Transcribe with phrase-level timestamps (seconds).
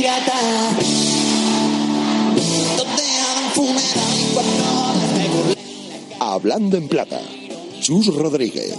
[0.00, 0.32] pirata.
[6.20, 7.20] Hablando en plata,
[7.80, 8.74] Chus Rodríguez.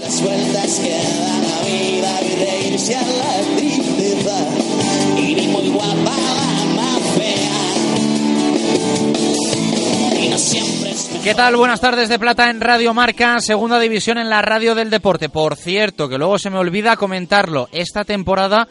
[0.00, 4.36] Las vueltas que da la vida y reírse a la tristeza.
[5.16, 7.58] Y ni muy guapa la más fea.
[10.20, 11.24] Y no siempre es mejor.
[11.24, 11.56] ¿Qué tal?
[11.56, 15.30] Buenas tardes de Plata en Radio Marca, segunda división en la radio del deporte.
[15.30, 18.68] Por cierto, que luego se me olvida comentarlo, esta temporada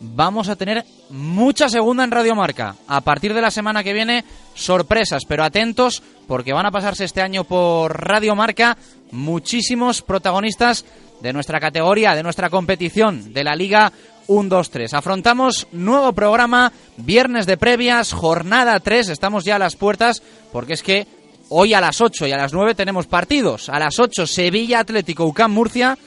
[0.00, 2.76] vamos a tener mucha segunda en Radio Marca.
[2.86, 7.22] A partir de la semana que viene, sorpresas, pero atentos porque van a pasarse este
[7.22, 8.76] año por Radio Marca
[9.10, 10.84] muchísimos protagonistas
[11.20, 13.92] de nuestra categoría, de nuestra competición, de la Liga
[14.28, 14.92] 1-2-3.
[14.92, 20.82] Afrontamos nuevo programa, viernes de previas, jornada 3, estamos ya a las puertas porque es
[20.82, 21.06] que
[21.48, 23.68] hoy a las 8 y a las 9 tenemos partidos.
[23.68, 25.98] A las 8 Sevilla Atlético UCAM Murcia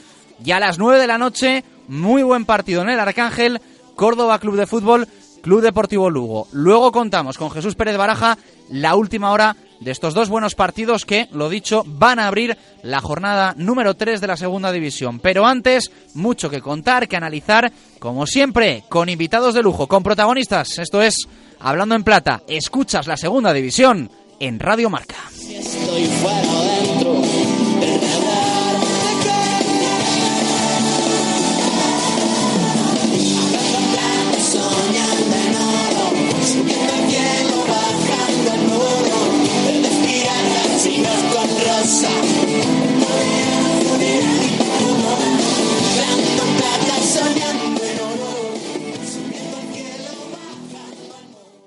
[0.43, 3.59] y a las 9 de la noche muy buen partido en el Arcángel,
[4.01, 5.07] Córdoba Club de Fútbol,
[5.43, 6.47] Club Deportivo Lugo.
[6.53, 8.35] Luego contamos con Jesús Pérez Baraja
[8.71, 12.99] la última hora de estos dos buenos partidos que, lo dicho, van a abrir la
[12.99, 15.19] jornada número 3 de la segunda división.
[15.19, 20.79] Pero antes, mucho que contar, que analizar, como siempre, con invitados de lujo, con protagonistas.
[20.79, 21.27] Esto es
[21.59, 22.41] Hablando en Plata.
[22.47, 25.17] Escuchas la segunda división en Radio Marca.
[25.47, 26.07] Estoy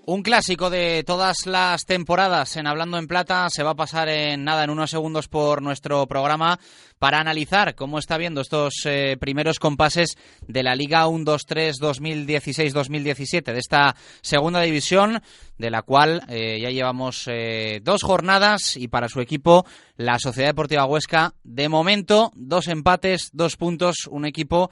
[0.07, 3.49] Un clásico de todas las temporadas en Hablando en Plata.
[3.49, 6.61] Se va a pasar en nada, en unos segundos por nuestro programa
[6.99, 13.59] para analizar cómo está viendo estos eh, primeros compases de la Liga 1-2-3 2016-2017, de
[13.59, 15.23] esta segunda división,
[15.57, 19.65] de la cual eh, ya llevamos eh, dos jornadas y para su equipo,
[19.97, 24.71] la Sociedad Deportiva Huesca, de momento, dos empates, dos puntos, un equipo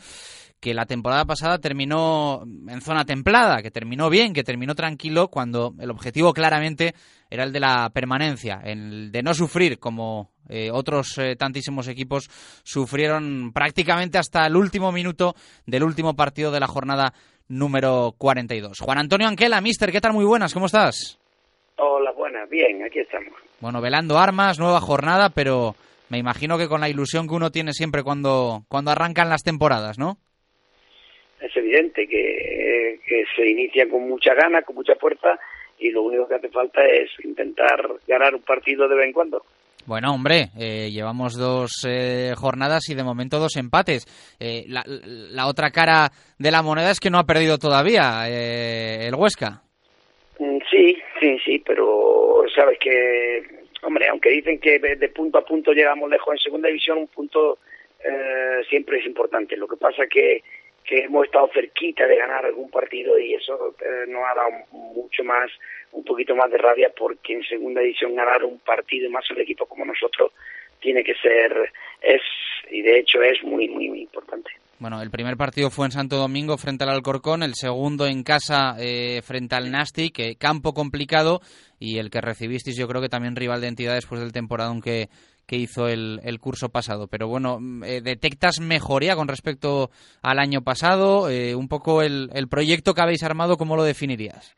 [0.63, 5.75] que la temporada pasada terminó en zona templada, que terminó bien, que terminó tranquilo, cuando
[5.81, 6.95] el objetivo claramente
[7.29, 12.31] era el de la permanencia, el de no sufrir como eh, otros eh, tantísimos equipos
[12.63, 15.35] sufrieron prácticamente hasta el último minuto
[15.67, 17.13] del último partido de la jornada
[17.49, 18.79] número 42.
[18.79, 20.13] Juan Antonio Anquela, mister, ¿qué tal?
[20.13, 21.19] Muy buenas, ¿cómo estás?
[21.77, 23.33] Hola, buenas, bien, aquí estamos.
[23.59, 25.75] Bueno, velando armas, nueva jornada, pero
[26.09, 29.99] me imagino que con la ilusión que uno tiene siempre cuando, cuando arrancan las temporadas,
[29.99, 30.19] ¿no?
[31.43, 35.39] Es evidente que, que se inicia con mucha ganas, con mucha fuerza,
[35.79, 39.45] y lo único que hace falta es intentar ganar un partido de vez en cuando.
[39.85, 44.07] Bueno, hombre, eh, llevamos dos eh, jornadas y de momento dos empates.
[44.39, 49.09] Eh, la, la otra cara de la moneda es que no ha perdido todavía eh,
[49.09, 49.63] el Huesca.
[50.39, 53.43] Mm, Sí, sí, sí, pero sabes que,
[53.83, 57.09] hombre, aunque dicen que de, de punto a punto llegamos lejos en segunda división, un
[57.09, 57.59] punto
[58.03, 59.57] eh, siempre es importante.
[59.57, 60.43] Lo que pasa que
[60.85, 65.25] que hemos estado cerquita de ganar algún partido y eso eh, nos ha dado mucho
[65.25, 65.51] más,
[65.93, 69.67] un poquito más de rabia porque en segunda división ganar un partido más un equipo
[69.67, 70.33] como nosotros
[70.81, 72.21] tiene que ser, es,
[72.71, 74.51] y de hecho es muy, muy, muy importante.
[74.83, 78.75] Bueno, el primer partido fue en Santo Domingo frente al Alcorcón, el segundo en casa
[78.81, 81.41] eh, frente al Nastic, que campo complicado,
[81.79, 85.07] y el que recibisteis yo creo que también rival de entidad después del temporada que,
[85.47, 87.09] que hizo el, el curso pasado.
[87.09, 89.91] Pero bueno, eh, ¿detectas mejoría con respecto
[90.23, 91.29] al año pasado?
[91.31, 94.57] Eh, un poco el, el proyecto que habéis armado, ¿cómo lo definirías?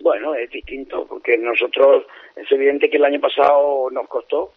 [0.00, 2.04] Bueno, es distinto porque nosotros,
[2.34, 4.52] es evidente que el año pasado nos costó,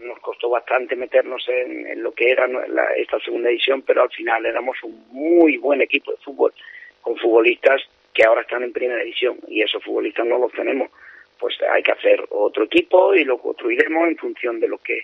[0.00, 4.44] nos costó bastante meternos en, lo que era la, esta segunda edición, pero al final
[4.44, 6.52] éramos un muy buen equipo de fútbol,
[7.00, 7.80] con futbolistas
[8.12, 10.90] que ahora están en primera división y esos futbolistas no los tenemos.
[11.38, 15.02] Pues hay que hacer otro equipo y lo construiremos en función de lo que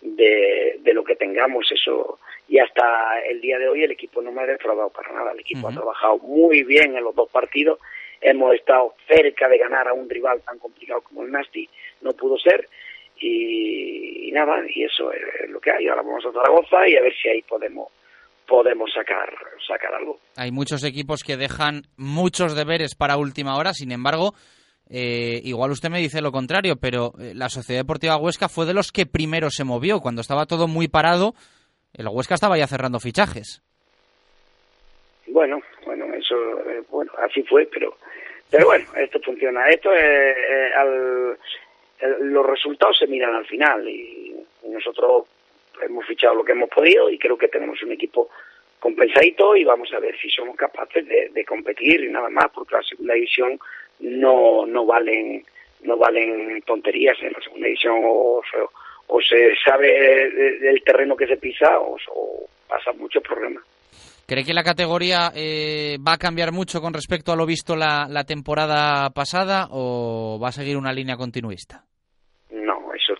[0.00, 2.18] de, de lo que tengamos eso.
[2.48, 5.32] Y hasta el día de hoy el equipo no me ha defraudado para nada.
[5.32, 7.78] El equipo ha trabajado muy bien en los dos partidos.
[8.20, 11.68] Hemos estado cerca de ganar a un rival tan complicado como el Nasti
[12.02, 12.68] no pudo ser.
[13.18, 15.88] Y, y nada, y eso es lo que hay.
[15.88, 17.88] Ahora vamos a Zaragoza y a ver si ahí podemos
[18.46, 19.32] podemos sacar
[19.66, 20.18] sacar algo.
[20.36, 24.34] Hay muchos equipos que dejan muchos deberes para última hora, sin embargo,
[24.90, 28.74] eh, igual usted me dice lo contrario, pero eh, la Sociedad Deportiva Huesca fue de
[28.74, 30.00] los que primero se movió.
[30.00, 31.34] Cuando estaba todo muy parado,
[31.94, 33.62] el Huesca estaba ya cerrando fichajes.
[35.26, 36.34] Bueno, bueno, eso,
[36.68, 37.96] eh, bueno, así fue, pero,
[38.50, 39.66] pero bueno, esto funciona.
[39.68, 41.38] Esto es, eh, al,
[42.20, 44.34] los resultados se miran al final y
[44.68, 45.26] nosotros
[45.82, 48.28] hemos fichado lo que hemos podido y creo que tenemos un equipo
[48.84, 52.82] compensadito y vamos a ver si somos capaces de, competir y nada más, porque la
[52.82, 53.58] segunda división
[54.00, 55.42] no no valen
[55.84, 58.68] no valen tonterías en la segunda división o, se-
[59.06, 61.96] o se sabe de- del terreno que se pisa o,
[62.68, 63.62] pasan muchos problemas.
[64.26, 68.24] ¿Cree que la categoría eh, va a cambiar mucho con respecto a lo visto la
[68.24, 71.84] temporada pasada o va a seguir una línea continuista?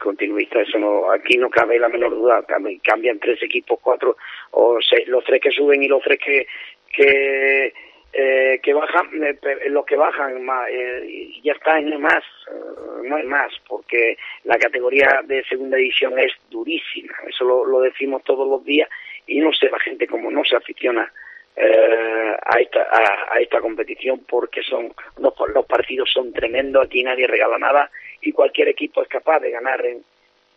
[0.05, 4.19] Continuista, eso no, aquí no cabe la menor duda, Cam- cambian tres equipos, cuatro
[4.51, 6.47] o seis, los tres que suben y los tres que
[6.95, 7.73] que
[8.13, 9.37] eh, que bajan, eh,
[9.71, 13.51] los que bajan más, eh, ya está, y no hay más, eh, no hay más,
[13.67, 18.89] porque la categoría de segunda división es durísima, eso lo, lo decimos todos los días
[19.27, 21.11] y no sé la gente como no se aficiona
[21.57, 27.03] eh, a esta a, a esta competición porque son los, los partidos son tremendos aquí
[27.03, 27.91] nadie regala nada
[28.25, 30.03] y cualquier equipo es capaz de ganar en,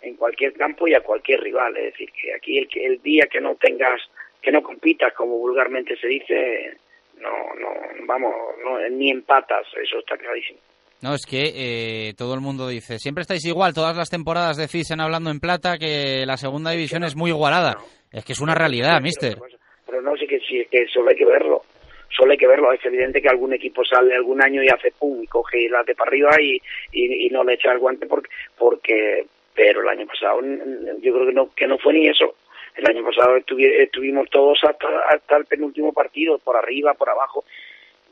[0.01, 1.75] en cualquier campo y a cualquier rival.
[1.77, 4.01] Es decir que aquí el el día que no tengas
[4.41, 6.77] que no compitas como vulgarmente se dice
[7.19, 7.29] no
[7.59, 7.69] no
[8.05, 8.33] vamos
[8.63, 10.59] no, ni empatas eso está clarísimo.
[10.99, 14.89] No, es que eh, todo el mundo dice, siempre estáis igual, todas las temporadas decís
[14.89, 17.75] en Hablando en Plata que la segunda división es muy igualada.
[18.11, 19.37] Es que es una realidad, mister.
[19.85, 21.61] pero no sé que sí que solo hay que verlo
[22.09, 22.71] solo hay que verlo.
[22.71, 25.95] Es evidente que algún equipo sale algún año y hace pum y coge la de
[25.95, 26.61] para arriba y,
[26.91, 29.25] y, y no le echa el guante porque porque
[29.55, 32.35] pero el año pasado yo creo que no que no fue ni eso.
[32.75, 37.43] El año pasado estuvi- estuvimos todos hasta hasta el penúltimo partido por arriba por abajo.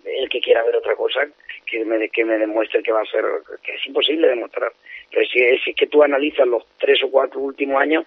[0.03, 1.21] El que quiera ver otra cosa
[1.65, 3.24] que me que me demuestre que va a ser
[3.63, 4.71] que es imposible demostrar.
[5.12, 8.06] Pero si, es que tú analizas los tres o cuatro últimos años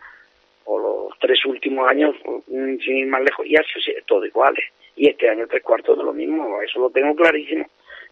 [0.65, 2.15] o los tres últimos años,
[2.47, 3.67] mm, sin ir más lejos, y es
[4.07, 4.65] todo iguales.
[4.99, 7.67] Y este año tres cuartos de lo mismo, eso lo tengo clarísimo.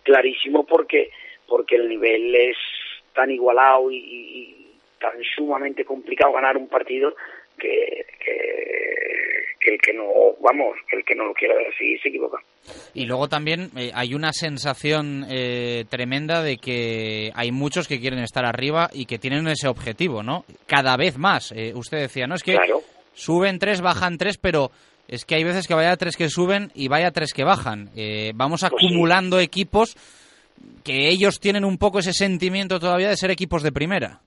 [0.05, 1.11] Clarísimo porque
[1.49, 2.57] porque el nivel es
[3.15, 4.53] tan igualado y,
[5.01, 7.15] tan sumamente complicado ganar un partido
[7.59, 8.37] que, que,
[9.61, 10.07] que el que no,
[10.41, 12.39] vamos, que el que no lo quiera ver así se equivoca.
[12.95, 18.21] Y luego también eh, hay una sensación eh, tremenda de que hay muchos que quieren
[18.21, 20.45] estar arriba y que tienen ese objetivo, ¿no?
[20.67, 21.53] Cada vez más.
[21.53, 22.35] Eh, usted decía, ¿no?
[22.37, 22.81] Es que Claro.
[23.13, 24.71] suben tres, bajan tres, pero
[25.09, 27.91] es que hay veces que vaya tres que suben y vaya tres que bajan.
[27.97, 28.87] Eh, vamos Pues sí.
[28.87, 29.97] acumulando equipos
[30.85, 34.21] que ellos tienen un poco ese sentimiento todavía de ser equipos de primera.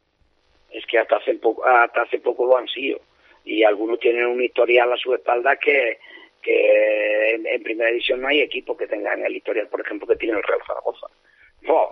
[0.72, 3.00] es que hasta hace poco hasta hace poco lo han sido
[3.46, 5.98] y algunos tienen un historial a su espalda que
[6.42, 10.16] que en, en primera división no hay equipo que tengan el historial por ejemplo que
[10.16, 11.08] tiene el Real Zaragoza
[11.62, 11.90] no,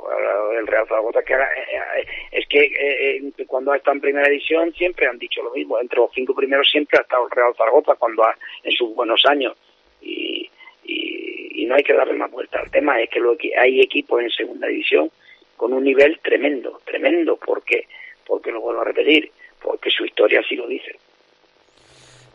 [0.58, 4.28] el Real Zaragoza que eh, eh, es que eh, eh, cuando ha estado en primera
[4.30, 5.80] división siempre han dicho lo mismo.
[5.80, 9.24] Entre los cinco primeros siempre ha estado el Real Zaragoza cuando ha, en sus buenos
[9.26, 9.56] años.
[10.02, 10.50] Y,
[10.84, 13.02] y, no hay que darle más vuelta al tema.
[13.02, 15.12] Es que lo hay equipos en segunda división
[15.58, 17.38] con un nivel tremendo tremendo.
[17.38, 17.88] Porque
[18.26, 19.32] porque lo vuelvo a repetir
[19.62, 20.96] porque su historia así lo dice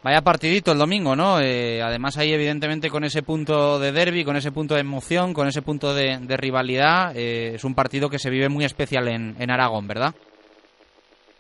[0.05, 1.41] Vaya partidito el domingo, ¿no?
[1.41, 5.47] Eh, además ahí evidentemente con ese punto de derby, con ese punto de emoción, con
[5.47, 9.51] ese punto de, de rivalidad, eh, es un partido que se vive muy especial en,
[9.51, 10.13] Aragón, ¿verdad?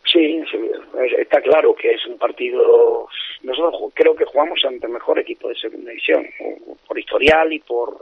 [0.04, 0.58] Sí, sí,
[1.04, 3.08] es- está claro que es un partido.
[3.42, 6.24] Nosotros creo que jugamos ante el mejor equipo de segunda división,
[6.86, 7.98] por historial y por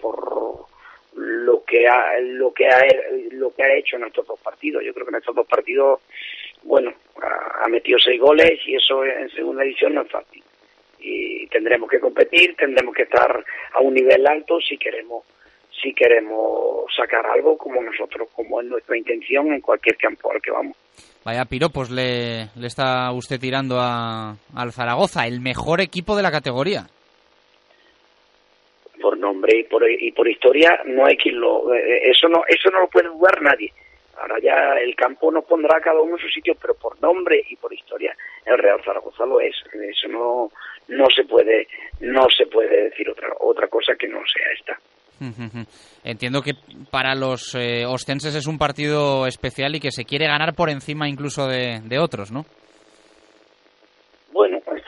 [0.00, 0.66] por
[1.14, 2.80] lo que ha lo que ha
[3.32, 4.82] lo que ha hecho en estos dos partidos.
[4.84, 6.00] Yo creo que en estos dos partidos,
[6.64, 6.92] bueno,
[7.22, 10.42] ha, metido seis goles y eso en segunda división no es fácil.
[10.98, 15.24] Y tendremos que competir, tendremos que estar a un nivel alto si queremos
[15.82, 20.52] si queremos sacar algo como nosotros, como es nuestra intención en cualquier campo al que
[20.52, 20.76] vamos.
[21.24, 26.30] Vaya piropos le, le está usted tirando a, al Zaragoza, el mejor equipo de la
[26.30, 26.86] categoría.
[29.00, 32.70] por nombre y por, y por historia no hay quien lo eh, eso no eso
[32.70, 33.72] no lo puede dudar nadie
[34.22, 37.56] ahora ya el campo nos pondrá cada uno en su sitio pero por nombre y
[37.56, 39.54] por historia el Real Zaragoza lo es.
[39.72, 40.50] Eso no
[40.88, 41.66] no se puede
[42.00, 44.78] no se puede decir otra otra cosa que no sea esta.
[46.02, 46.54] Entiendo que
[46.90, 51.08] para los eh, ostenses es un partido especial y que se quiere ganar por encima
[51.08, 52.44] incluso de, de otros, ¿no?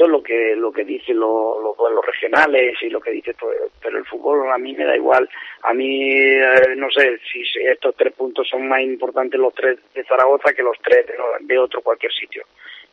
[0.08, 3.50] Lo que lo que dicen los, los duelos regionales y lo que dice todo,
[3.82, 5.28] pero el fútbol a mí me da igual.
[5.62, 10.04] A mí, eh, no sé, si estos tres puntos son más importantes los tres de
[10.04, 12.44] Zaragoza que los tres de, de otro cualquier sitio.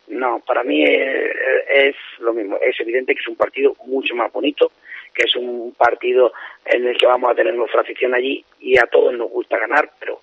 [0.07, 1.35] No, para mí es,
[1.69, 2.57] es lo mismo.
[2.61, 4.71] Es evidente que es un partido mucho más bonito,
[5.13, 6.33] que es un partido
[6.65, 9.89] en el que vamos a tener nuestra afición allí y a todos nos gusta ganar,
[9.99, 10.19] pero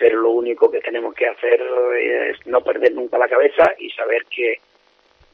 [0.00, 4.24] pero lo único que tenemos que hacer es no perder nunca la cabeza y saber
[4.34, 4.58] que,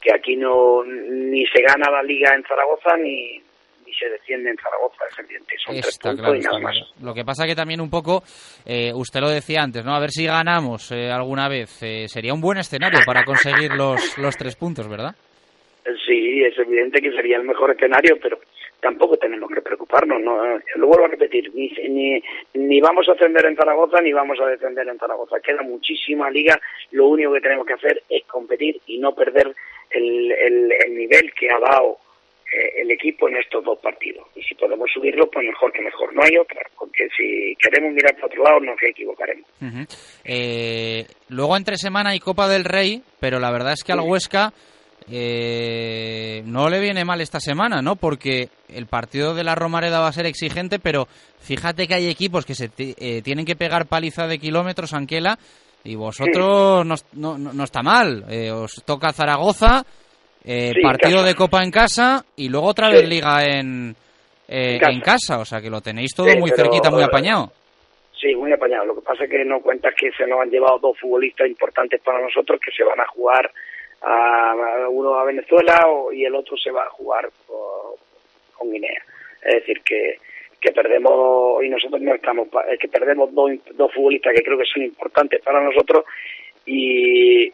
[0.07, 3.41] que aquí no ni se gana la liga en Zaragoza ni,
[3.85, 5.57] ni se desciende en Zaragoza, es evidente.
[5.59, 6.77] Son tres Está puntos claro, y nada más.
[7.03, 8.23] Lo que pasa que también un poco,
[8.65, 9.95] eh, usted lo decía antes, ¿no?
[9.95, 11.83] A ver si ganamos eh, alguna vez.
[11.83, 15.15] Eh, sería un buen escenario para conseguir los, los tres puntos, ¿verdad?
[16.07, 18.39] Sí, es evidente que sería el mejor escenario, pero
[18.81, 20.21] tampoco tenemos que preocuparnos.
[20.21, 20.37] ¿no?
[20.77, 22.23] Lo vuelvo a repetir, ni, ni,
[22.55, 25.41] ni vamos a ascender en Zaragoza ni vamos a descender en Zaragoza.
[25.41, 26.61] Queda muchísima liga.
[26.91, 29.55] Lo único que tenemos que hacer es competir y no perder
[29.91, 31.99] el, el, el nivel que ha dado
[32.53, 34.29] eh, el equipo en estos dos partidos.
[34.37, 36.15] Y si podemos subirlo, pues mejor que mejor.
[36.15, 39.49] No hay otra, porque si queremos mirar para otro lado, nos equivocaremos.
[40.25, 44.53] Eh, luego entre semana hay Copa del Rey, pero la verdad es que al Huesca
[45.11, 47.97] eh, no le viene mal esta semana, ¿no?
[47.97, 51.07] Porque el partido de la Romareda va a ser exigente, pero
[51.41, 55.39] fíjate que hay equipos que se eh, tienen que pegar paliza de kilómetros, Anquela,
[55.85, 58.25] y vosotros no, no, no está mal.
[58.29, 59.85] Eh, os toca Zaragoza,
[60.45, 62.97] eh, Sí, partido de Copa en casa y luego otra Sí.
[62.97, 63.95] vez Liga en,
[64.49, 64.93] eh, En casa.
[64.93, 67.53] en casa, o sea que lo tenéis todo muy pero, cerquita, muy apañado.
[68.21, 68.87] Sí, muy apañado.
[68.87, 72.01] Lo que pasa es que no cuentas que se nos han llevado dos futbolistas importantes
[72.03, 73.51] para nosotros que se van a jugar
[74.03, 74.55] a,
[74.91, 77.97] uno a Venezuela o- y el otro se va a jugar co-
[78.55, 79.03] con Guinea.
[79.43, 80.19] Es decir, que,
[80.61, 84.59] que perdemos, y nosotros no estamos, pa- es que perdemos dos, dos futbolistas que creo
[84.59, 86.05] que son importantes para nosotros
[86.65, 87.47] y,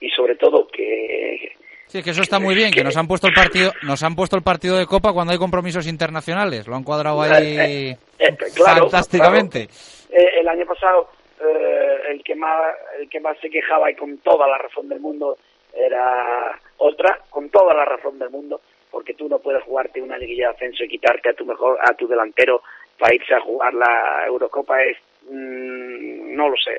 [0.00, 1.52] y sobre todo que,
[1.86, 4.14] Sí, es que eso está muy bien, que nos han puesto el partido, nos han
[4.14, 6.68] puesto el partido de Copa cuando hay compromisos internacionales.
[6.68, 9.62] Lo han cuadrado ahí Eh, eh, claro, fantásticamente.
[10.08, 11.10] Eh, el año pasado
[11.44, 12.60] eh, el que más
[13.00, 15.36] el que más se quejaba y con toda la razón del mundo
[15.74, 18.60] era otra con toda la razón del mundo
[18.90, 21.94] porque tú no puedes jugarte una liguilla de ascenso y quitarte a tu mejor a
[21.94, 22.62] tu delantero
[22.98, 24.96] para irse a jugar la Eurocopa es
[25.28, 26.72] mm, no lo sé.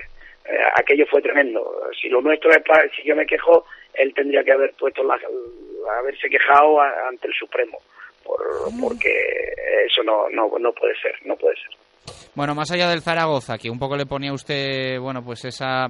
[0.44, 1.62] Eh, aquello fue tremendo.
[2.02, 2.62] Si lo nuestro es
[2.96, 5.18] si yo me quejo él tendría que haber puesto la,
[6.00, 7.80] haberse quejado a- ante el Supremo
[8.24, 8.40] por,
[8.82, 9.10] porque
[9.86, 11.70] eso no, no no puede ser no puede ser.
[12.34, 15.88] Bueno, más allá del Zaragoza, que un poco le ponía usted, bueno, pues esa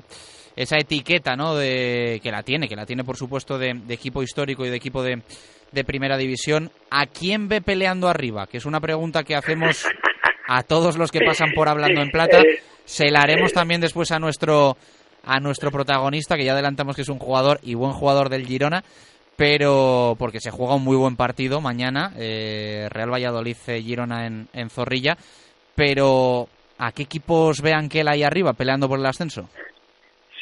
[0.55, 1.55] esa etiqueta, ¿no?
[1.55, 4.77] De que la tiene, que la tiene por supuesto de, de equipo histórico y de
[4.77, 5.21] equipo de,
[5.71, 6.71] de primera división.
[6.89, 8.47] ¿A quién ve peleando arriba?
[8.47, 9.85] Que es una pregunta que hacemos
[10.47, 12.41] a todos los que pasan por hablando en plata.
[12.85, 14.77] Se la haremos también después a nuestro
[15.23, 18.83] a nuestro protagonista, que ya adelantamos que es un jugador y buen jugador del Girona,
[19.35, 24.47] pero porque se juega un muy buen partido mañana, eh, Real Valladolid eh, Girona en,
[24.53, 25.17] en Zorrilla,
[25.75, 29.47] pero ¿a qué equipos vean que él ahí arriba peleando por el ascenso?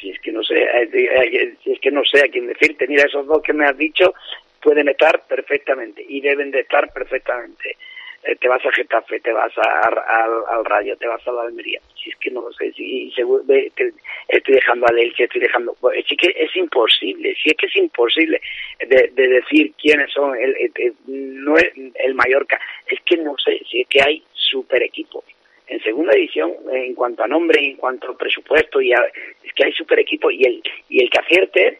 [0.00, 2.86] Si es que no sé, eh, eh, si es que no sé a quién decirte.
[2.88, 4.14] Mira, esos dos que me has dicho
[4.62, 7.76] pueden estar perfectamente y deben de estar perfectamente.
[8.22, 11.42] Eh, te vas a Getafe, te vas a- al, al Rayo, te vas a la
[11.42, 11.80] Almería.
[12.02, 13.92] Si es que no lo sé, si seguro- te-
[14.28, 15.74] estoy dejando al Elche, estoy dejando...
[15.80, 18.38] Bueno, sí que es imposible, si es que es imposible
[18.86, 23.34] de, de decir quiénes son, el, el- el- no es el Mallorca, es que no
[23.38, 25.24] sé, si es que hay super equipos
[25.70, 29.10] en segunda división eh, en cuanto a nombre en cuanto a presupuesto y a-
[29.44, 31.78] es que hay super equipo y el y el que acierte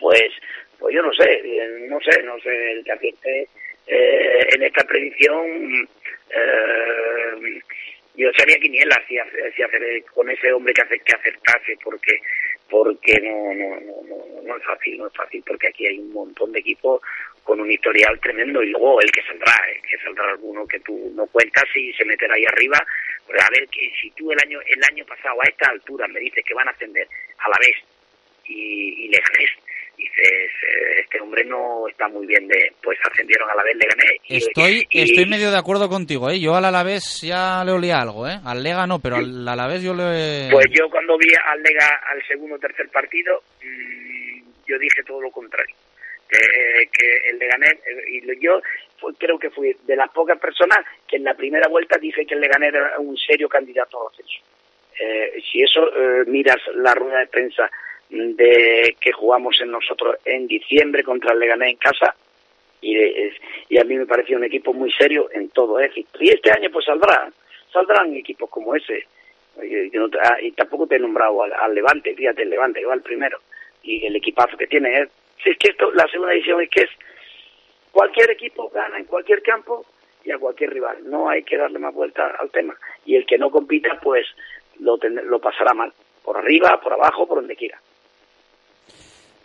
[0.00, 0.30] pues
[0.78, 3.48] pues yo no sé eh, no sé no sé el que acierte
[3.86, 5.88] eh, en esta predicción
[6.30, 7.60] eh,
[8.14, 9.16] yo sería quiniela si,
[9.56, 12.20] si hacer con ese hombre que hace que acertase porque
[12.68, 16.10] porque no, no, no, no, no es fácil, no es fácil, porque aquí hay un
[16.14, 17.02] montón de equipos
[17.44, 21.12] con un historial tremendo y luego el que saldrá, el que saldrá alguno que tú
[21.14, 22.78] no cuentas y se meterá ahí arriba.
[23.26, 26.20] Pues a ver, que si tú el año el año pasado a esta altura me
[26.20, 27.06] dices que van a ascender
[27.38, 27.76] a la vez
[28.46, 29.50] y, y le ganes,
[29.96, 33.86] dices, eh, este hombre no está muy bien de, pues ascendieron a la vez, le
[33.86, 34.16] gané.
[34.28, 36.40] Y- Estoy, y- estoy medio de acuerdo contigo, ¿eh?
[36.40, 38.38] Yo al Alavés ya le olía algo, ¿eh?
[38.44, 40.48] Al Lega no, pero al Alavés yo le...
[40.50, 45.20] Pues yo cuando vi al Lega al segundo o tercer partido, mm, yo dije todo
[45.20, 45.74] lo contrario.
[46.32, 48.62] Que, que el Leganés, eh, y yo
[49.18, 52.40] creo que fui de las pocas personas que en la primera vuelta dije que el
[52.40, 54.40] Leganés era un serio candidato al ascenso.
[54.98, 57.70] Eh, si eso eh, miras la rueda de prensa
[58.08, 62.14] de que jugamos en nosotros en diciembre contra el Leganés en casa,
[62.80, 63.36] y, es-
[63.68, 66.18] y a mí me pareció un equipo muy serio en todo éxito.
[66.20, 67.30] Y este año pues saldrá,
[67.72, 69.06] saldrán equipos como ese.
[69.58, 73.02] Ah, y tampoco te he nombrado al, al Levante, fíjate, el Levante, que va el
[73.02, 73.38] primero.
[73.82, 75.08] Y el equipazo que tiene es
[75.42, 76.90] Si es que esto, la segunda división es que es
[77.90, 79.84] cualquier equipo gana en cualquier campo
[80.24, 80.98] y a cualquier rival.
[81.04, 82.74] No hay que darle más vuelta al tema.
[83.04, 84.26] Y el que no compita, pues
[84.80, 85.92] lo, tend- lo pasará mal.
[86.24, 87.78] Por arriba, por abajo, por donde quiera.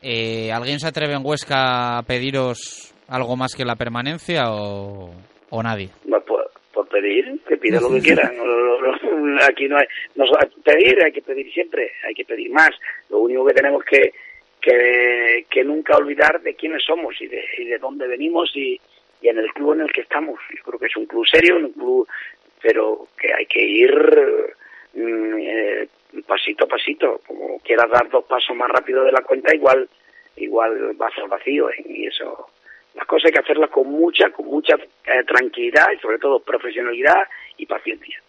[0.01, 5.11] Eh, ¿Alguien se atreve en Huesca a pediros algo más que la permanencia o,
[5.49, 5.89] o nadie?
[6.07, 8.31] Pues, Por, por pedir, que pida lo que quieran.
[9.49, 9.85] Aquí no hay.
[10.15, 10.25] No,
[10.63, 12.69] pedir, hay que pedir siempre, hay que pedir más.
[13.09, 14.11] Lo único que tenemos que,
[14.61, 18.79] que, nunca olvidar de quiénes somos y de, y de dónde venimos y,
[19.21, 20.39] y en el club en el que estamos.
[20.55, 22.07] Yo creo que es un club serio, un club,
[22.61, 24.55] pero que hay que ir
[24.93, 25.87] mm, eh,
[26.25, 27.21] pasito a pasito.
[27.25, 29.87] Como quieras dar dos pasos más rápido de la cuenta, igual
[30.37, 31.83] igual vas al vacío ¿eh?
[31.87, 32.47] y eso
[32.93, 37.23] las cosas hay que hacerlas con mucha con mucha eh, tranquilidad y sobre todo profesionalidad
[37.57, 38.21] y paciencia.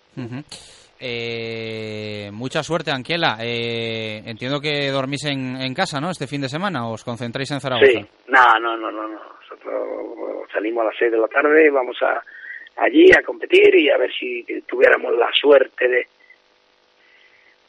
[1.01, 3.39] Eh, mucha suerte, Anquiela.
[3.41, 6.11] Eh, entiendo que dormís en, en casa, ¿no?
[6.11, 7.87] Este fin de semana, ¿o os concentráis en Zaragoza?
[7.87, 9.21] Sí, no, no, no, no, no.
[9.41, 12.23] Nosotros salimos a las seis de la tarde y vamos a
[12.85, 16.07] allí a competir y a ver si tuviéramos la suerte de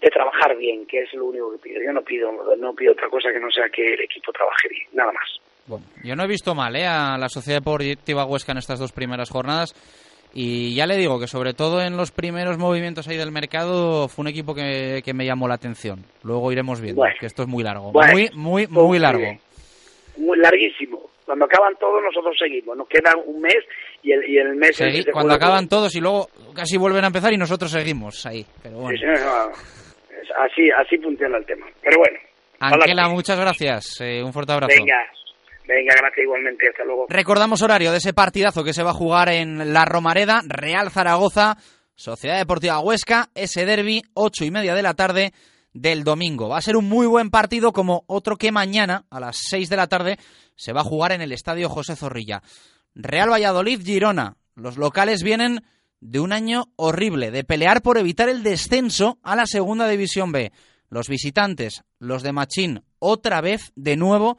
[0.01, 1.81] de trabajar bien, que es lo único que pido.
[1.83, 4.87] Yo no pido no pido otra cosa que no sea que el equipo trabaje bien,
[4.93, 5.39] nada más.
[5.67, 6.87] Bueno, yo no he visto mal ¿eh?
[6.87, 9.73] a la Sociedad Deportiva Huesca en estas dos primeras jornadas.
[10.33, 14.23] Y ya le digo que sobre todo en los primeros movimientos ahí del mercado fue
[14.23, 16.05] un equipo que, que me llamó la atención.
[16.23, 17.15] Luego iremos viendo, Bueno.
[17.19, 17.91] que esto es muy largo.
[17.91, 18.13] Bueno.
[18.13, 19.25] muy, muy, muy largo.
[20.17, 21.09] Muy larguísimo.
[21.25, 22.75] Cuando acaban todos nosotros seguimos.
[22.77, 23.57] Nos queda un mes
[24.03, 24.79] y el, y el mes...
[24.79, 28.45] Segui- cuando acaban todos y luego casi vuelven a empezar y nosotros seguimos ahí.
[28.63, 28.97] Pero bueno.
[28.99, 29.05] Sí,
[30.37, 31.65] así, así funciona el tema.
[31.81, 32.19] Pero bueno.
[32.59, 33.13] Adelante.
[33.15, 34.01] muchas gracias.
[34.01, 34.73] eh, un fuerte abrazo.
[34.77, 34.95] Venga,
[35.69, 36.67] venga, gracias igualmente.
[36.69, 37.05] Hasta luego.
[37.09, 41.57] Recordamos horario de ese partidazo que se va a jugar en La Romareda, Real Zaragoza,
[41.95, 45.33] Sociedad Deportiva Huesca, ese derby, ocho y media de la tarde
[45.73, 46.49] del domingo.
[46.49, 49.77] Va a ser un muy buen partido como otro que mañana a las seis de
[49.77, 50.17] la tarde
[50.55, 52.41] se va a jugar en el Estadio José Zorrilla.
[52.95, 54.37] Real Valladolid, Girona.
[54.55, 55.61] Los locales vienen
[56.01, 60.51] de un año horrible, de pelear por evitar el descenso a la Segunda División B.
[60.89, 64.37] Los visitantes, los de Machín, otra vez, de nuevo,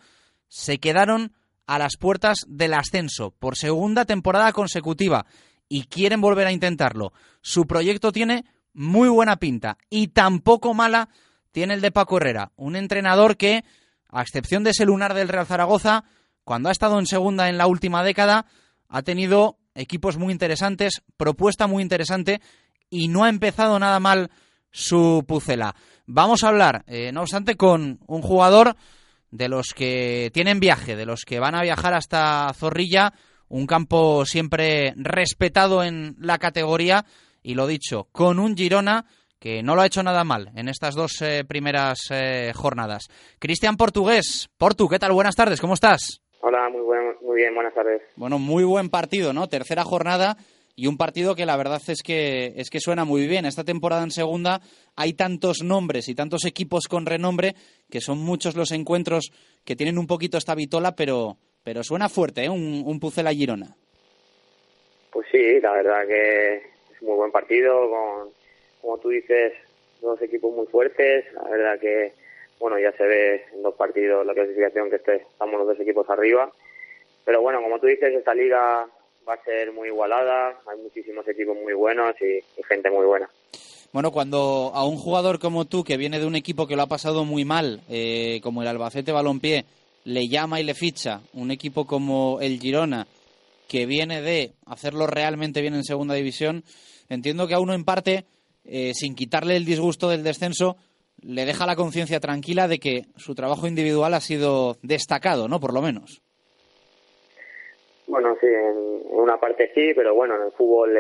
[0.51, 1.33] se quedaron
[1.67, 5.25] a las puertas del ascenso por segunda temporada consecutiva
[5.69, 7.13] y quieren volver a intentarlo.
[7.41, 11.09] Su proyecto tiene muy buena pinta y tampoco mala
[11.53, 13.65] tiene el de Paco Herrera, un entrenador que,
[14.09, 16.05] a excepción de ese lunar del Real Zaragoza,
[16.45, 18.47] cuando ha estado en segunda en la última década,
[18.89, 22.41] ha tenido equipos muy interesantes, propuesta muy interesante
[22.89, 24.31] y no ha empezado nada mal
[24.73, 25.77] su pucela.
[26.07, 28.77] Vamos a hablar, eh, no obstante, con un jugador
[29.31, 33.13] de los que tienen viaje, de los que van a viajar hasta Zorrilla,
[33.49, 37.05] un campo siempre respetado en la categoría
[37.43, 39.07] y lo dicho, con un Girona
[39.39, 43.09] que no lo ha hecho nada mal en estas dos eh, primeras eh, jornadas.
[43.39, 45.13] Cristian Portugués, Portu, ¿qué tal?
[45.13, 46.21] Buenas tardes, ¿cómo estás?
[46.43, 48.03] Hola, muy, buen, muy bien, buenas tardes.
[48.17, 49.49] Bueno, muy buen partido, ¿no?
[49.49, 50.37] Tercera jornada
[50.77, 53.45] y un partido que la verdad es que es que suena muy bien.
[53.45, 54.61] Esta temporada en segunda
[55.01, 57.55] hay tantos nombres y tantos equipos con renombre
[57.91, 59.33] que son muchos los encuentros
[59.65, 62.49] que tienen un poquito esta vitola, pero pero suena fuerte, ¿eh?
[62.51, 63.75] Un, un Pucela Girona.
[65.13, 68.31] Pues sí, la verdad que es un muy buen partido, con,
[68.81, 69.53] como tú dices,
[70.01, 71.25] dos equipos muy fuertes.
[71.35, 72.13] La verdad que,
[72.59, 76.09] bueno, ya se ve en dos partidos la clasificación que este- estamos los dos equipos
[76.09, 76.51] arriba.
[77.25, 78.87] Pero bueno, como tú dices, esta liga
[79.29, 83.29] va a ser muy igualada, hay muchísimos equipos muy buenos y gente muy buena.
[83.93, 86.87] Bueno, cuando a un jugador como tú, que viene de un equipo que lo ha
[86.87, 89.65] pasado muy mal, eh, como el Albacete Balompié,
[90.05, 93.09] le llama y le ficha un equipo como el Girona,
[93.67, 96.63] que viene de hacerlo realmente bien en segunda división,
[97.09, 98.27] entiendo que a uno en parte,
[98.65, 100.77] eh, sin quitarle el disgusto del descenso,
[101.23, 105.59] le deja la conciencia tranquila de que su trabajo individual ha sido destacado, ¿no?
[105.59, 106.23] Por lo menos.
[108.11, 110.99] Bueno, sí, en una parte sí, pero bueno, en el fútbol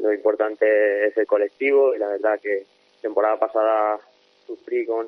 [0.00, 2.64] lo importante es el colectivo y la verdad que
[3.02, 3.98] temporada pasada
[4.46, 5.06] sufrí con,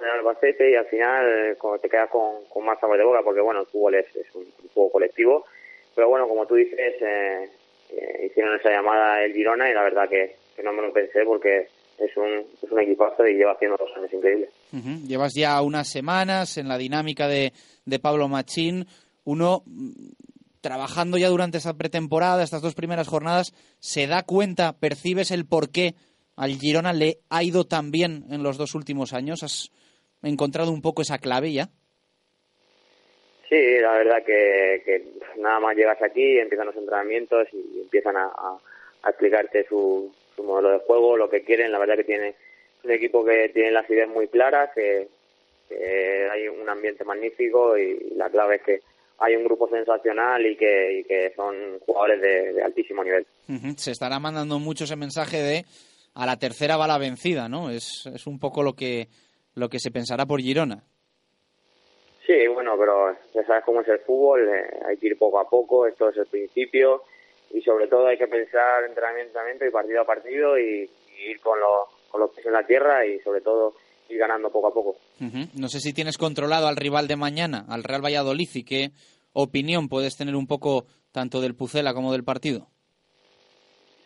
[0.00, 3.66] el Albacete y al final te quedas con, más sabor de boca porque bueno, el
[3.66, 5.44] fútbol es, un, juego colectivo,
[5.94, 7.48] pero bueno, como tú dices, eh,
[7.90, 11.68] eh, hicieron esa llamada el Girona y la verdad que, no me lo pensé porque
[11.98, 14.50] es un, es un equipazo y lleva haciendo dos años increíbles.
[15.06, 17.52] Llevas ya unas semanas en la dinámica de,
[17.84, 18.86] de Pablo Machín.
[19.24, 19.62] Uno,
[20.62, 25.70] trabajando ya durante esa pretemporada, estas dos primeras jornadas, se da cuenta, percibes el por
[25.70, 25.94] qué
[26.36, 29.42] al Girona le ha ido tan bien en los dos últimos años.
[29.42, 29.70] ¿Has
[30.22, 31.68] encontrado un poco esa clave ya?
[33.48, 38.58] Sí, la verdad que, nada más llegas aquí, empiezan los entrenamientos y empiezan a, a-
[39.10, 41.72] explicarte su, su modelo de juego, lo que quieren.
[41.72, 42.34] La verdad que tiene
[42.84, 45.08] un equipo que tiene las ideas muy claras, que,
[45.68, 48.80] que hay un ambiente magnífico y la clave es que
[49.18, 53.26] hay un grupo sensacional y que, y que son jugadores de, de altísimo nivel.
[53.76, 55.64] Se estará mandando mucho ese mensaje de
[56.14, 57.70] a la tercera va la vencida, ¿no?
[57.70, 59.08] Es, es un poco lo que,
[59.54, 60.82] lo que se pensará por Girona.
[62.26, 65.48] Sí, bueno, pero ya sabes cómo es el fútbol, eh, hay que ir poco a
[65.48, 67.02] poco, esto es el principio
[67.50, 71.30] y sobre todo hay que pensar entrenamiento a entrenamiento y partido a partido y, y
[71.30, 73.74] ir con, lo- con los pies en la tierra y sobre todo
[74.12, 74.96] ir ganando poco a poco.
[75.20, 75.48] Ujú.
[75.58, 78.90] No sé si tienes controlado al rival de mañana, al Real Valladolid, y qué
[79.32, 82.68] opinión puedes tener un poco tanto del Pucela como del partido.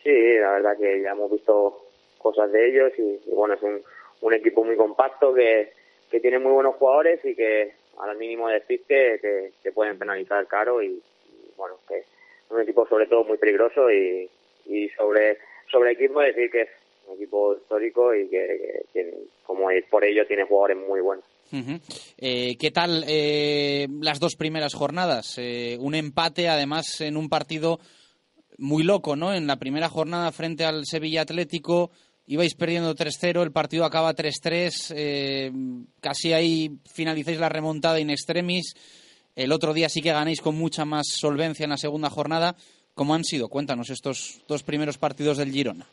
[0.02, 1.86] Sí, la verdad que ya hemos visto
[2.18, 3.82] cosas de ellos y, y bueno, es un,
[4.20, 5.72] un equipo muy compacto que,
[6.10, 10.82] que tiene muy buenos jugadores y que al mínimo despiste te, te pueden penalizar caro
[10.82, 12.06] y, y, bueno, que es
[12.50, 14.30] un equipo sobre todo muy peligroso y,
[14.66, 15.38] y sobre
[15.70, 16.68] sobre el equipo decir que es
[17.08, 19.12] un equipo histórico y que, que tiene,
[19.46, 21.24] como es por ello tiene jugadores muy buenos.
[22.18, 25.38] Eh, ¿Qué tal eh, las dos primeras jornadas?
[25.38, 27.78] Eh, un empate, además, en un partido
[28.58, 29.32] muy loco, ¿no?
[29.32, 31.90] En la primera jornada frente al Sevilla Atlético
[32.26, 35.52] ibais perdiendo 3-0, el partido acaba 3-3, eh,
[36.00, 38.74] casi ahí finalizáis la remontada in extremis.
[39.34, 42.56] El otro día sí que ganéis con mucha más solvencia en la segunda jornada.
[42.94, 43.48] ¿Cómo han sido?
[43.48, 45.86] Cuéntanos estos dos primeros partidos del Girona.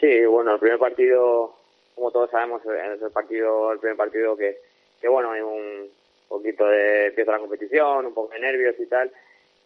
[0.00, 1.55] Sí, bueno, el primer partido,
[1.96, 4.58] como todos sabemos, es el partido, el primer partido que,
[5.00, 5.90] que bueno, hay un
[6.28, 9.10] poquito de empieza la competición, un poco de nervios y tal.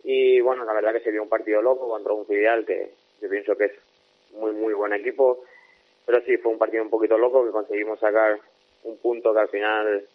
[0.04, 3.28] Y bueno, la verdad que se vio un partido loco contra un filial que yo
[3.28, 3.72] pienso que es
[4.32, 5.42] muy, muy buen equipo.
[6.06, 8.38] Pero sí, fue un partido un poquito loco que conseguimos sacar
[8.84, 10.06] un punto que al final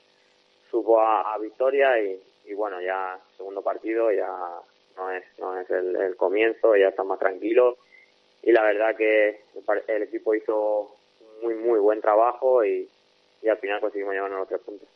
[0.71, 4.29] supo a, victoria y, y bueno, ya segundo partido ya
[4.95, 7.77] no es, no es el, el comienzo, ya está más tranquilo
[8.41, 10.95] y la verdad que el, el equipo hizo
[11.41, 12.89] muy muy buen trabajo y,
[13.41, 14.89] y al final conseguimos llevarnos los tres puntos.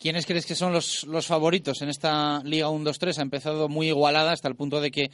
[0.00, 3.18] ¿Quiénes crees que son los, los favoritos en esta Liga 1-2-3?
[3.18, 5.08] Ha empezado muy igualada hasta el punto de que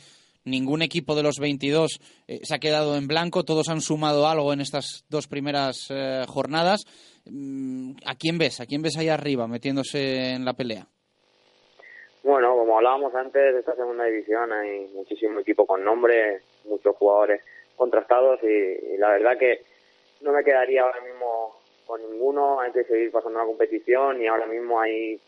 [0.44, 4.52] ningún equipo de los 22 eh, se ha quedado en blanco, todos han sumado algo
[4.52, 6.84] en estas dos primeras eh, jornadas.
[7.26, 8.60] Mm, ¿A quién ves?
[8.60, 10.86] ¿A quién ves ahí arriba metiéndose en la pelea?
[12.24, 17.42] Bueno, como hablábamos antes esta segunda división, hay muchísimo equipo con nombre, muchos jugadores
[17.76, 19.64] contrastados y, y la verdad que
[20.22, 21.56] no me quedaría ahora mismo
[21.86, 25.20] con ninguno, hay que seguir pasando la competición y ahora mismo hay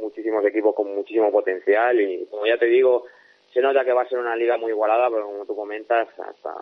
[0.00, 3.04] muchísimos equipos con muchísimo potencial y como ya te digo,
[3.52, 6.54] se nota que va a ser una liga muy igualada, pero como tú comentas, hasta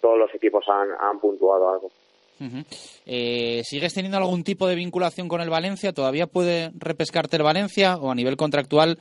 [0.00, 1.90] todos los equipos han, han puntuado algo.
[3.04, 5.92] Eh, ¿Sigues teniendo algún tipo de vinculación con el Valencia?
[5.92, 8.98] ¿Todavía puede repescarte el Valencia o a nivel contractual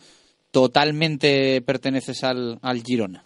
[0.52, 3.24] totalmente perteneces al, al Girona?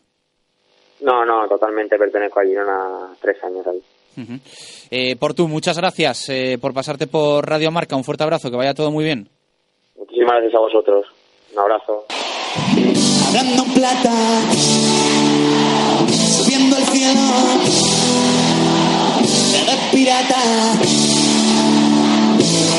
[1.00, 3.82] No, no, totalmente pertenezco a Girona tres años ahí.
[4.17, 4.39] Ujú.
[4.89, 7.95] Eh, por tú, muchas gracias eh, por pasarte por Radio Marca.
[7.95, 9.30] Un fuerte abrazo, que vaya todo muy bien.
[9.95, 11.06] Muchísimas gracias a vosotros.
[11.54, 12.06] Un abrazo.
[13.28, 14.12] Hablando en plata,
[16.43, 17.21] subiendo al cielo,
[19.62, 20.41] eres pirata,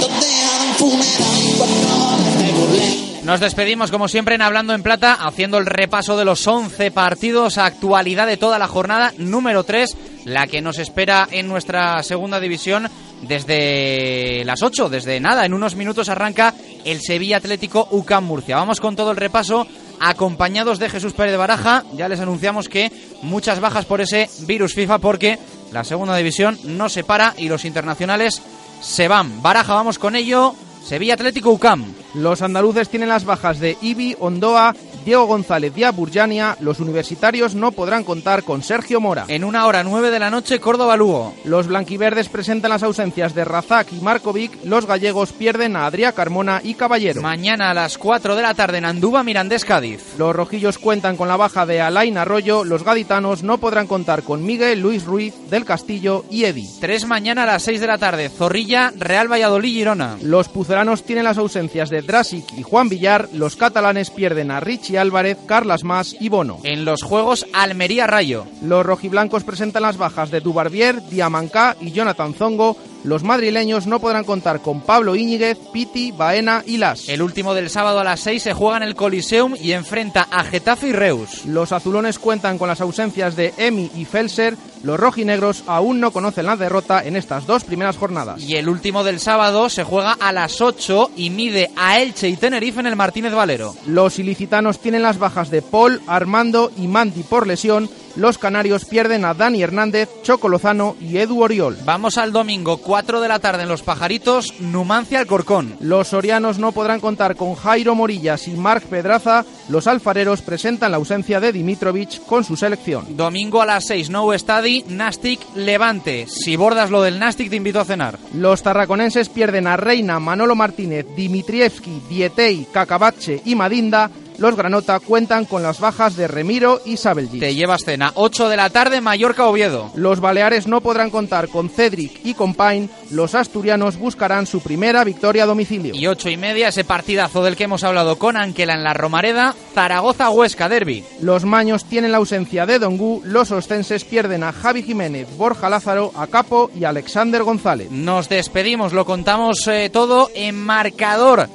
[0.01, 3.02] donde hay un funeral, cuatro de burlén.
[3.25, 7.57] Nos despedimos, como siempre, en Hablando en Plata, haciendo el repaso de los 11 partidos,
[7.57, 12.89] actualidad de toda la jornada número 3, la que nos espera en nuestra segunda división
[13.23, 15.47] desde las 8, desde nada.
[15.47, 16.53] En unos minutos arranca
[16.85, 18.57] el Sevilla Atlético UCAM Murcia.
[18.57, 19.69] Vamos con todo el repaso,
[20.01, 21.85] acompañados de Jesús Pérez de Baraja.
[21.95, 22.91] Ya les anunciamos que
[23.23, 25.39] muchas bajas por ese virus FIFA, porque
[25.71, 28.43] la segunda división no se para y los internacionales
[28.81, 29.43] se van.
[29.43, 30.57] Baraja, vamos con ello.
[30.85, 32.02] Sevilla Atlético UCAM.
[32.14, 36.57] Los andaluces tienen las bajas de Ibi, Ondoa, Diego González y Burjania.
[36.61, 39.25] Los universitarios no podrán contar con Sergio Mora.
[39.29, 41.35] En una hora nueve de la noche, Córdoba Lugo.
[41.44, 44.64] Los blanquiverdes presentan las ausencias de Razak y Markovic.
[44.64, 47.22] Los gallegos pierden a Adrià Carmona y Caballero.
[47.22, 50.14] Mañana a las 4 de la tarde en Andúba, Mirandés Cádiz.
[50.18, 52.64] Los rojillos cuentan con la baja de Alain Arroyo.
[52.64, 56.68] Los gaditanos no podrán contar con Miguel, Luis Ruiz, Del Castillo y Edi.
[56.81, 60.18] Tres mañana a las 6 de la tarde, Zorrilla, Real Valladolid, Girona.
[60.22, 63.29] Los pucelanos tienen las ausencias de Drasic y Juan Villar.
[63.33, 66.59] Los catalanes pierden a Richie Álvarez, Carlas Mas y Bono.
[66.62, 68.47] En los Juegos, Almería Rayo.
[68.62, 72.77] Los rojiblancos presentan las bajas de Dubarbier, Diamancá y Jonathan Zongo.
[73.05, 77.09] Los madrileños no podrán contar con Pablo Íñiguez, Piti, Baena y Las.
[77.09, 80.45] El último del sábado a las 6 se juega en el Coliseum y enfrenta a
[80.45, 81.45] Getafe y Reus.
[81.47, 84.57] Los azulones cuentan con las ausencias de Emi y Felser.
[84.83, 88.41] los rojinegros aún no conocen la derrota en estas dos primeras jornadas.
[88.43, 92.37] Y el último del sábado se juega a las 8 y mide a Elche y
[92.37, 93.75] Tenerife en el Martínez Valero.
[93.87, 97.88] Los ilicitanos tienen las bajas de Paul, Armando y Manti por lesión.
[98.16, 101.79] Los canarios pierden a Dani Hernández, Choco Lozano y Edu Oriol.
[101.85, 105.77] Vamos al domingo, 4 de la tarde en Los Pajaritos, Numancia Alcorcón.
[105.81, 109.44] Los sorianos no podrán contar con Jairo Morillas y Marc Pedraza.
[109.68, 113.16] Los alfareros presentan la ausencia de Dimitrovic con su selección.
[113.16, 116.27] Domingo a las 6, No Stadi, Nastic Levante.
[116.29, 118.18] Si bordas lo del Nastic, te invito a cenar.
[118.35, 124.11] Los tarraconenses pierden a Reina, Manolo Martínez, Dimitrievski, Dietey, Cacabache y Madinda.
[124.43, 127.39] Los Granota cuentan con las bajas de Remiro y Sabelji.
[127.39, 128.11] Te llevas cena.
[128.17, 129.93] 8 de la tarde, Mallorca Oviedo.
[129.95, 132.91] Los Baleares no podrán contar con Cedric y con Pain.
[133.13, 135.95] Los asturianos buscarán su primera victoria a domicilio.
[135.95, 139.55] Y 8 y media, ese partidazo del que hemos hablado con Anquela en la Romareda,
[139.77, 141.05] Zaragoza-Huesca Derby.
[141.21, 143.23] Los maños tienen la ausencia de Dongu.
[143.25, 147.93] Los ostenses pierden a Javi Jiménez, Borja Lázaro, a Capo y Alexander González.
[147.93, 151.49] Nos despedimos, lo contamos eh, todo en marcador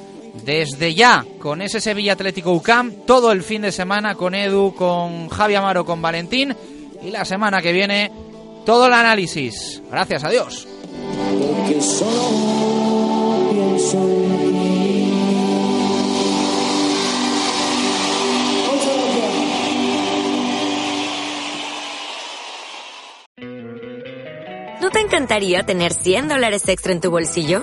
[0.44, 5.28] desde ya con ese Sevilla Atlético UCAM, todo el fin de semana con Edu, con
[5.28, 6.54] Javi Amaro, con Valentín
[7.02, 8.10] y la semana que viene
[8.64, 9.82] todo el análisis.
[9.90, 10.66] Gracias a Dios.
[24.80, 27.62] ¿No te encantaría tener 100 dólares extra en tu bolsillo?